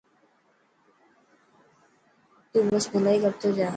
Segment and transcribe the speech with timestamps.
[2.51, 3.69] تون بس ڀلائ ڪر تو جا.